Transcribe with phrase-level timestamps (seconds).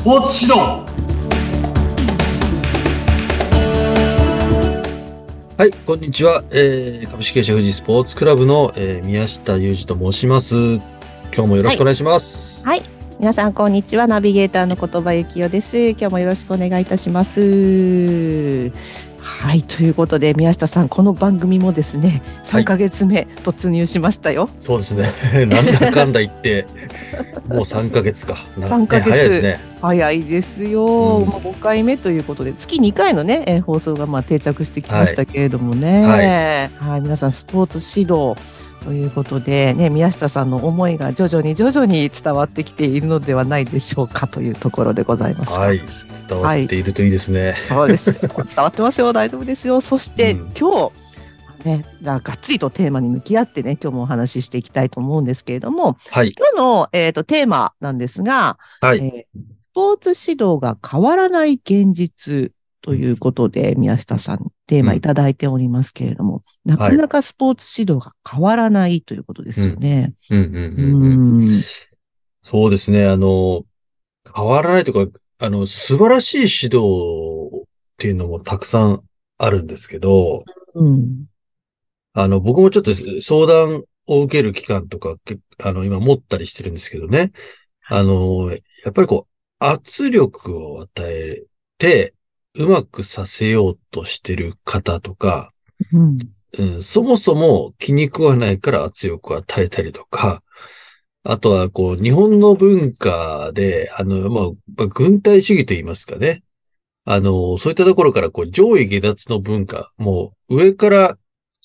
[0.00, 0.80] スポーツ指導
[5.58, 6.42] はい、こんにちは。
[6.52, 10.54] えー、株式会社富士スポーツクラブの、えー宮下裕二と申します。
[10.56, 12.66] 今日もよろしくお願いします。
[12.66, 12.82] はい。
[13.18, 14.06] 皆さん、こんにちは。
[14.06, 15.90] ナビゲーターの言葉幸代です。
[15.90, 18.72] 今日もよろしくお願いいたします。
[19.40, 19.62] はい。
[19.62, 24.50] ということで、宮下さん、この番組もですね、はい3ヶ月目突入しましたよ。
[24.58, 25.10] そうですね。
[25.46, 26.66] なんだかんだ言って、
[27.48, 28.36] もう3ヶ月か。
[28.58, 29.60] な3ヶ月ね早いですね。
[29.80, 30.84] 早いですよ。
[30.84, 36.70] うんもう5回目ということで、月2回のね、えー放送がまあ定着してきましたけれどもね。
[36.78, 37.00] ははい。
[37.00, 38.34] 皆さん、スポーツ指導。
[38.84, 45.58] ということで、ね、宮下さんの思いが徐々に徐々に伝わってきているのではないでしょうかというところでございます。
[45.58, 45.80] はい。
[46.28, 47.54] 伝わっているといいですね。
[47.68, 48.20] そうです。
[48.20, 49.12] 伝わってますよ。
[49.12, 49.80] 大丈夫ですよ。
[49.80, 56.32] そして、うん今日、ね、じゃあがっつりとテーマに向き合ってね、今日もお話ししていきたいと思うんですけれども、はい。
[56.36, 58.98] 今日の、えー、とテーマなんですが、はい。
[58.98, 70.14] えースポーツ指導が変わらない現実ということで、宮下さんテーマいただいておりますけれども、なかなかスポーツ指導が変わらないということですよね。
[70.30, 71.58] うんうんううんうん。
[71.58, 71.62] ん。
[72.42, 73.06] そうですね。
[73.06, 73.64] あの、
[74.34, 75.06] 変わらないとか、
[75.38, 79.02] あの、素晴らしい指導っていうのもたくさん
[79.38, 81.26] あるんですけど、うん。
[82.12, 87.32] あの、僕もちょっと相談を受ける期間とか、けあの、今持ったりしてるんですけどね。
[87.86, 88.56] あの、や
[88.90, 91.44] っぱりこう、圧力を与え
[91.78, 92.14] て、
[92.54, 95.52] うまくさせようとしてる方とか、
[95.92, 96.18] うん。
[96.58, 100.42] うん、そもそも気に食わないから圧力を与えたりとか、
[101.22, 104.44] あとは、こう、日本の文化で、あの、まあ、
[104.76, 106.42] まあ軍隊主義と言いますかね。
[107.04, 111.18] あの、そういったところから、こう、上位下脱の文化、もう、上から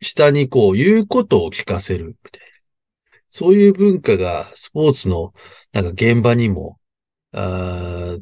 [0.00, 3.18] 下にこう、言うことを聞かせる、みたいな。
[3.28, 5.34] そういう文化が、スポーツの、
[5.72, 6.78] なんか現場にも、
[7.32, 8.16] あ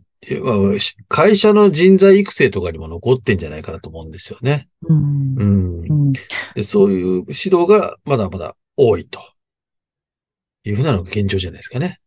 [1.09, 4.69] 会社の人材育成とかにも残ってんじゃないかなと思うんですよね。
[4.83, 5.45] うんう。
[5.45, 6.09] んう。
[6.09, 6.13] ん
[6.55, 9.21] でそういう指導がまだまだ多いと
[10.65, 12.01] いうふうなのが現状じゃないですかね。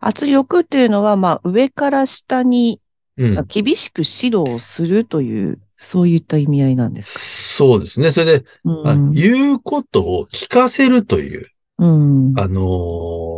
[0.00, 2.80] 圧力っていうのは、まあ、上から下に
[3.16, 3.46] うん。
[3.46, 8.10] 厳しく指導をするという、そういった意味合いなんですそうですね。
[8.10, 9.12] それで、うん。
[9.12, 11.48] 言うことを聞かせるという、
[11.78, 12.34] うん。
[12.36, 12.60] あの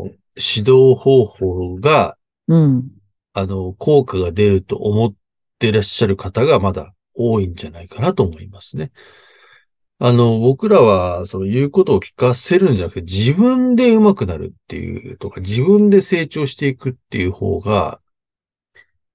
[0.07, 2.89] ー指導方法が、うん。
[3.39, 5.15] あの、効果が出ると思っ
[5.59, 8.93] てらっしゃる方がまだ多いんじゃないかなと思いますね。
[9.99, 18.01] あの、僕らは、その言うことを聞かせるんじゃなくて、自分で上手くなるっていうとか、自分で成長していくっていう方が、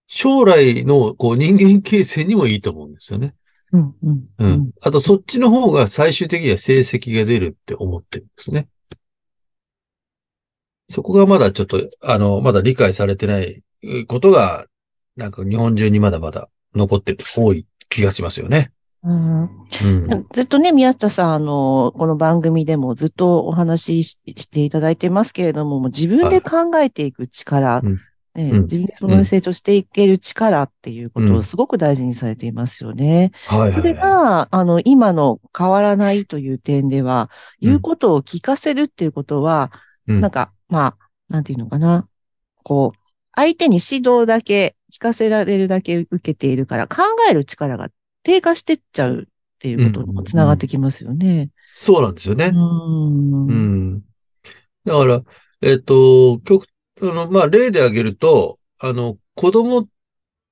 [0.05, 3.33] 将来のこう人間形成にもいいと思うんですよね。
[3.71, 3.95] うん。
[4.03, 4.29] うん。
[4.37, 4.47] う。
[4.47, 4.71] ん。
[4.81, 8.67] あと、そっちの方が最終的には成績が出るって思ってるんですね。
[10.89, 13.63] そこがまだちょっと、あの、まだ理解されてない
[14.07, 14.65] ことが、
[15.15, 18.71] なんか日本中にまだまだ残ってる、多い気がしますよね。
[19.03, 20.27] うんうん。
[20.31, 27.99] ずっとね、宮下さん、あの、この番組でもずっとお話しししていただいてますけれども、もう自分で考えていく力、うん
[28.33, 33.31] ねうん自分でその成長していける力っていうことうんをすごく大事にされていますよね。
[33.47, 37.29] はいはいそれはが、あの、今の変わらないという点では、
[37.61, 39.71] うん言うことを聞かせるっていうことは、
[40.05, 40.97] なんか、まあ、
[41.29, 42.07] なんていうのかな。
[42.63, 43.00] こう、
[43.33, 47.89] 相手に指導だけ、聞かせられるだけ受けているから、考える力が
[48.23, 49.25] 低下してっちゃうっ
[49.59, 51.49] ていうことにもつながってきますよね。
[51.73, 52.51] そうなんですよね。
[52.53, 53.47] うん。
[53.47, 53.93] ううん。
[53.95, 54.01] ん。
[54.83, 55.23] だから、
[55.61, 56.67] えっと、極、
[57.01, 59.87] あの、まあ、例で挙げると、あの、子供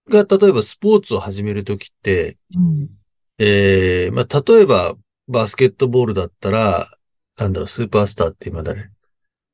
[0.07, 2.37] が例えばスポーツを始めるときって、
[3.37, 4.95] ええまあ、例えば、
[5.27, 6.89] バスケットボールだったら、
[7.37, 8.89] なんだろう、スーパースターって今誰？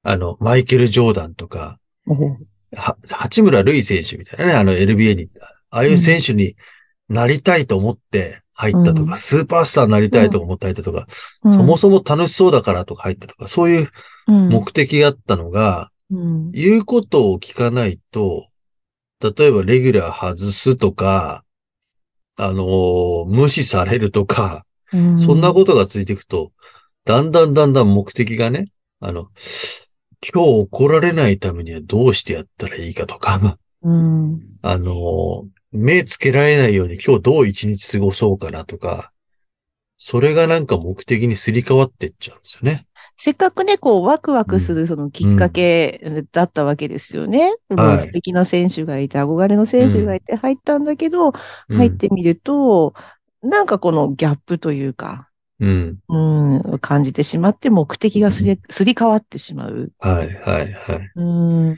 [0.03, 1.79] あの、マイケル・ジョーダンとか、
[2.75, 5.29] は、八村塁選手みたいなね、あの NBA に、
[5.69, 6.55] ああいう選手に
[7.09, 9.15] なりたいと思って入ったとか、うん。
[9.17, 11.07] スーパースターになりたいと思って入ったとか、
[11.43, 11.51] うん。
[11.53, 13.89] そもそも楽しそうだからとか入ったとか、そういう
[14.27, 14.49] うん。
[14.49, 16.51] 目的があったのが、うん。
[16.51, 18.47] 言うことを聞かないと、
[19.21, 21.43] 例えばレギュラー外すとか、
[22.37, 25.17] あのー無視されるとか、うん。
[25.17, 26.51] そんなことがついていくと、
[27.05, 28.67] だんだんだんだん目的がね、
[28.99, 29.27] あの、
[30.33, 34.41] 今日怒られないためにはどうしてやったらいいかとか、うん。
[34.61, 39.11] あの、目つけられないように今日どう一日過ごそうかなとか、
[39.97, 42.87] それがなんか目的にすり替わってっちゃうんですよね。
[43.17, 47.53] せっかくね、こう、ワクワクするそのきっかけだったわけですよね。
[47.69, 51.31] もう素敵な選手がいて、憧れの選手がいて入ったんだけど、
[51.69, 51.77] うん。
[51.77, 52.93] 入ってみると、
[53.41, 55.97] なんかこのギャップというか、うん。
[56.09, 59.91] うん、感じてしまって、目的がすりすり替わってしまう。
[59.99, 61.11] はい、はい、はい。
[61.15, 61.23] う
[61.71, 61.77] ん、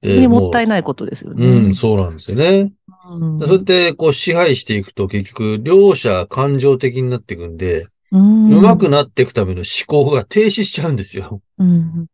[0.00, 1.46] で、ね、ももったいないことですよう、ね。
[1.46, 2.72] うん、そうなんですよね。
[3.10, 3.38] うん。
[3.40, 8.48] そうやって、こう、支配していくと、結局、両者感情的になっていくんで、うん。
[8.50, 11.42] 上手くなっていくための思考が停止しちゃうんですよ。
[11.58, 12.02] うん。
[12.02, 12.06] っ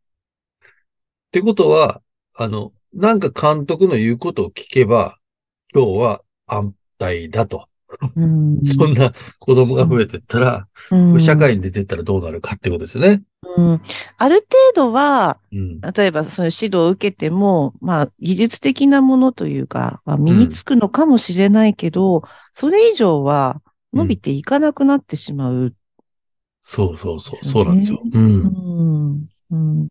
[1.31, 2.00] てことは、
[2.37, 5.19] あの、なんか監督の言うことを聞けば、
[5.72, 7.69] 今日は安泰だと。
[8.17, 8.64] うん。
[8.64, 13.23] そんな子供が増えてったら、うん社会に出てったらどうなるかってことですよね。
[13.56, 13.81] うん。
[14.19, 15.81] ある程度は、うん。
[15.81, 23.61] 例えばその指導を受けても、まあ技術的なものというか、まあ、身につくのかもしれないけど、それ以上は
[23.93, 25.75] 伸びていかなくなってしまう。
[26.61, 28.02] そうそうそう、ですよねそうなんですよ。
[28.02, 28.19] う。
[28.19, 29.26] うんん。
[29.50, 29.88] うん。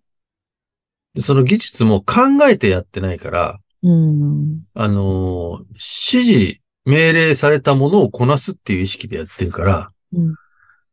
[1.13, 4.63] でその技術も考えてやってないから、うん。
[4.73, 10.35] あのー指示、命令されたものをこなすっていう意識でやってるから、うん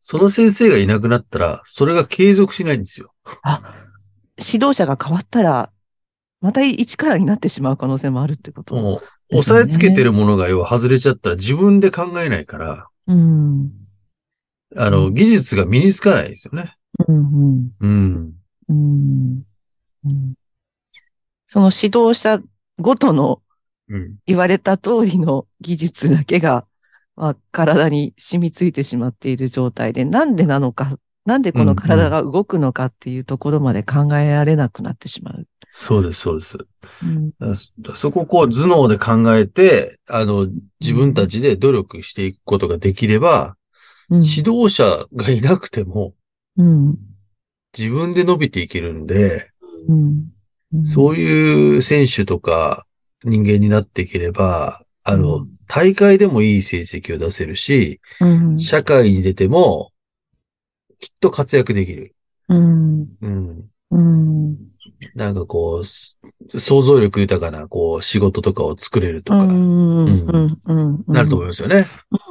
[0.02, 3.12] その先生がいなくなったら、それが継続しないんですよ。
[3.42, 3.60] あ、
[4.38, 5.70] 指導者が変わったら、
[6.40, 8.74] また一からになってしまう可能性もあるってこと。
[8.74, 13.70] もう、押さえつけてるものが要は外れちゃったら自分で考えないから、うん。
[14.74, 16.74] あの、うん技術が身につかないですよね。
[17.06, 17.70] うん。
[17.80, 18.32] うん。
[18.68, 19.42] うん。
[20.06, 20.34] うん。
[21.46, 22.40] その指導者
[22.78, 23.49] ごとのうん。
[24.26, 26.66] 言われた通りの技術だけが、
[27.16, 35.46] まあ、体に染みついてしまっている状態で、なんでなのか、なんでこの体が動くのかっていうところまで考えられなくなってしまう。
[35.70, 36.58] そうです、そうです。
[37.04, 37.30] うん。
[37.38, 40.48] だそそこをこう頭脳で考えて、あの、
[40.80, 43.56] 自分たちで努力していくことができれば、
[44.08, 44.22] うん。
[44.22, 44.84] 指導者
[45.14, 46.14] がいなくても
[46.56, 46.98] うん。
[47.76, 49.50] 自分で伸びていけるんで、
[49.88, 50.30] うん。
[50.72, 50.84] うん。
[50.84, 52.86] そういう選手とか
[53.24, 58.58] 人間になっていければ、あうのん、大会でもいい成績を出せるし、うん。
[58.58, 59.90] 社会に出ても、
[60.98, 62.14] きっと活躍できる。
[62.48, 63.08] うん。
[63.20, 63.70] うん。
[63.90, 64.56] うん。
[65.14, 66.18] なんかこう、す
[66.56, 71.86] 想像力豊かな、こう、仕事とかを作れるとか、うんうんうんなると思いますよね。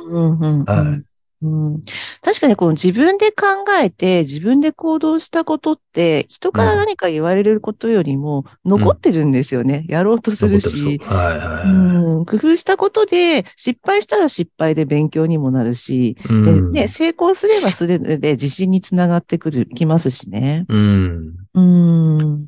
[0.07, 0.65] うんうん。
[0.65, 1.08] はい
[1.41, 1.83] うん
[2.21, 9.85] 確かにこの自分で考えて自分で行動したことって人から何か言われることよりも残ってるんですよね。
[9.87, 10.97] やろうとするし。
[10.99, 11.69] はいはいはい。
[11.69, 20.65] うん、工夫したことで失敗したら失敗で勉強にもなるし、うんでね、成功すればそれで自信につながってくる、きますしね。
[20.67, 21.35] うん。
[21.53, 22.47] うん。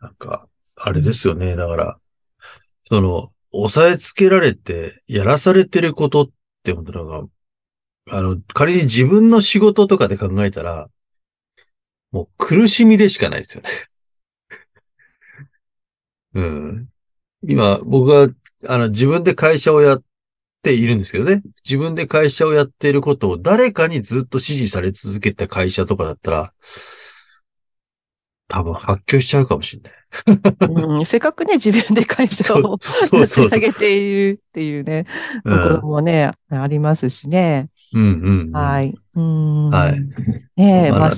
[0.00, 0.46] なんか、
[0.76, 1.56] あれですよね。
[1.56, 1.98] だから、
[2.84, 6.28] その、押さえつけられて、やらされてることっ
[6.64, 7.28] ってことのが、
[8.10, 10.88] あの、仮に自分の仕事とかで考えたら、
[12.10, 13.70] もう苦しみでしかないですよね。
[16.34, 16.88] うん。
[17.46, 18.28] 今、僕は、
[18.66, 20.02] あの、自分で会社をやっ
[20.62, 21.42] ているんですけどね。
[21.64, 26.54] 自分で会社をやっていることを誰かにずっと指示され続けた会社とかだったら、
[28.48, 30.92] 多分発狂しちゃうかもしれない。
[30.98, 32.78] うん、せっかくね、自分で会社を
[33.10, 33.48] 立。
[33.48, 35.06] ち上げているっていうね、
[35.44, 37.68] ところもね、ありますしね。
[37.94, 38.52] うんうんうん。。
[38.52, 38.94] はいい。
[39.14, 39.70] うん。
[39.70, 40.00] はい
[40.56, 41.10] ねえ、まあまあ、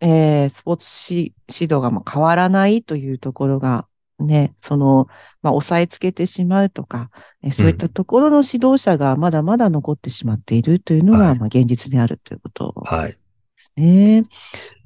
[0.00, 3.86] えースポーツ指指導がまあ変わらないというところが、
[4.18, 5.06] ね、その、
[5.40, 7.10] まあ、押さえつけてしまうとか、
[7.42, 13.12] えそういったところの指導者がまだまだ残ってしまっているというのが、はいまあ、現実であるということはい。
[13.12, 13.16] で
[13.56, 14.18] すね。
[14.18, 14.81] うん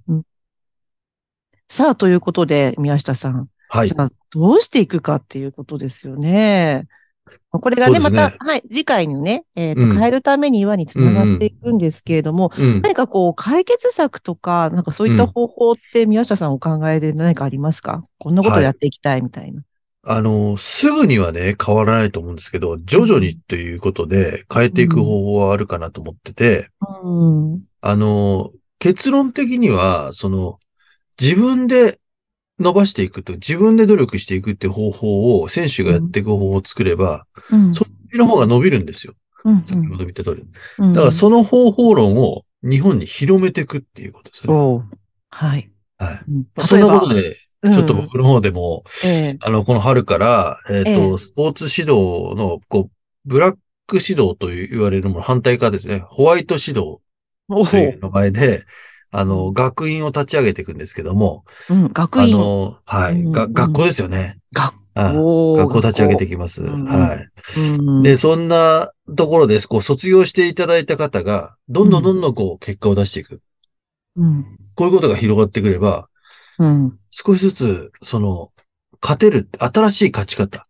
[1.68, 3.48] さあ、ということで、宮下さん。
[3.68, 3.94] はいじ。
[3.96, 6.86] ゃあ、どうしていくかっていうことですよね。
[7.50, 12.82] これがね、ねまた、はい、次回のね、えっ、と、うん変えるためにはにつながっていくんですけれども、うん。
[12.82, 18.04] 何かこう、解決策とか、なんかそういった方法って宮下さんお考えで何かありますか？
[18.18, 19.62] こんなことをやっていきたいみたいな。
[20.08, 26.68] あの、すぐにはね、変わらないと思うんですけど、徐々にということで変えていく方法はあるかなと思ってて、
[27.02, 27.62] うん。
[27.80, 30.60] あの、結論的には、その、
[31.20, 31.98] 自分で
[32.58, 37.74] 伸ばしていくと、自分で努力していくって方法を、選手がやっていく方法を作れば、うん。
[37.74, 39.14] そっちの方が伸びるんですよ。
[39.44, 39.62] うん。
[39.64, 40.44] 先ほど言った通り。
[40.78, 44.98] うんだからその方法論を日本に広めていくっていうことですよね。
[45.30, 45.70] はい。
[45.98, 46.20] はい。
[46.28, 52.90] うんまあそんなことで、うんちょっと僕の方でも、ええあの、この春から、えっ、と、ええスポーツ指導の、こう、
[53.24, 53.56] ブラッ
[53.88, 56.04] ク指導と言われるもの、反対側ですね。
[56.06, 57.00] ホワイト指導
[57.48, 58.64] という名前で、
[59.10, 61.92] あうの、学院を立ち上げていくんですけども、うん。
[61.92, 62.36] 学あ院。
[62.38, 64.38] の、はい、うんが学校ですよね。
[64.52, 65.56] 学あ校。
[65.56, 66.62] 学校立ち上げていきます。
[66.62, 67.28] うんはい。
[67.56, 68.02] うん。
[68.02, 69.66] で、そんなところです。
[69.66, 73.40] こう、卒業していただいた方が、どんどんどんどんこう、結果を出していく。
[74.16, 74.58] うん。
[74.74, 76.08] こういうことが広がってくれば、
[76.58, 76.98] うん。
[77.10, 78.48] 少しずつ、その、
[79.02, 80.66] 勝てる、新しい勝ち方、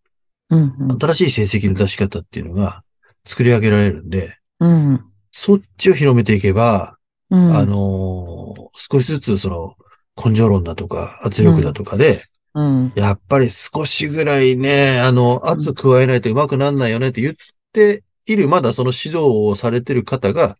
[0.50, 0.75] うん。
[0.78, 2.83] うん新しい成績の出し方っていうのが
[3.25, 5.05] 作り上げられるんで、うん。
[5.31, 6.96] そっちを広めていけば、
[7.30, 7.56] うん。
[7.56, 9.75] あのー少しずつその、
[10.23, 12.92] 根性論だとか圧力だとかで、うん。
[12.95, 17.35] やっぱり少しぐらいね、あの、圧加えないと上手くならないよねって言っ
[17.73, 20.56] ている、まだその指導をされてる方が、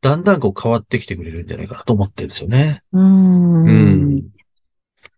[0.00, 2.82] だんだんこう変わってきてくれるんじゃないかなと思ってるんですよね。
[2.92, 3.68] うーん。
[3.68, 4.16] うん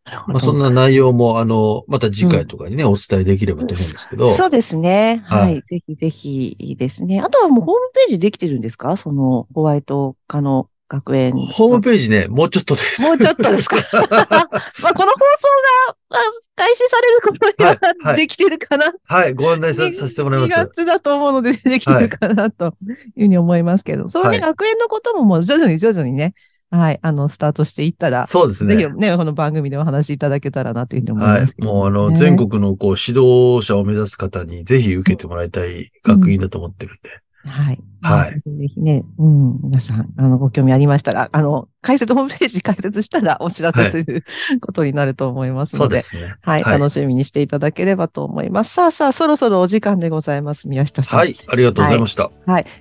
[0.04, 4.28] なるほどまあ、そんな内容も、あの、また次回とかにね、お伝えできればと思うんですけど。
[4.28, 5.22] そうですね。
[5.26, 5.42] は。
[5.42, 7.20] はいいぜひぜひですね。
[7.20, 8.96] あとはもうホームページできてるんですか？
[8.96, 11.32] そのホワイト科の学園。
[11.32, 13.00] ホームページね、もうちょっとです。
[13.00, 15.49] もうちょっとですか まあ、この放送
[15.88, 16.18] があ
[16.54, 20.54] 開始される頃にはいははいできてるかな、はい、ご案内ささせてもらいま2す。
[20.54, 26.34] 月だと思うのでできてるかなというふうに思いますけど、そうね、はい学園のことももう徐々に徐々にね、
[26.70, 28.76] はい、あの、スタートしていったら、そうですね。
[28.76, 31.62] ぜひね、この番組でお話しいただけたらなというふうに思いはますけ。
[31.62, 37.11] ど、いもうあの、ね全国のこう、指導者を目指す方にぜひ受けてもらいたい学院だと思ってるんで。
[37.44, 37.80] はい。
[38.04, 44.25] はいぜひね、うん、皆さん、あの、ご興味ありましたら、あの、解説、ホームページ開設したらお知らせという
[44.61, 46.34] ことになると思いますそので、うですね。
[46.42, 48.75] はい、はい楽しみにしていただければと思います。
[48.75, 51.18] さあさあ、そろそろお時間でございます、宮下さん。
[51.20, 52.30] はい、ありがとうございました。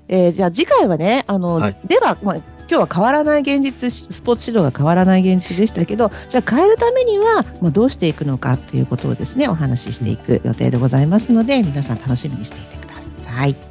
[0.07, 13.05] えーじゃあ次回はね、あの、はいでは、まあ、今日は変わらない現実、スポーツ指導が変わらない現実でしたけど、じゃあ変えるためには、まあ、どうしていくのかっていうことをですね、お話ししていく予定でございますので、皆さん楽しみにしていてください。
[13.25, 13.70] はい。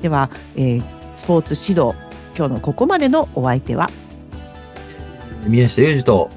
[0.00, 1.94] では、えースポーツ指導、
[2.34, 3.90] 今日のここまでのお相手は、
[5.46, 6.30] 宮下裕二と、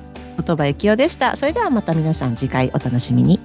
[0.46, 1.38] 言葉幸雄でした。
[1.38, 3.40] それではまた皆さん次回お楽しみに。